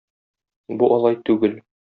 [0.79, 1.57] Бу алай түгел.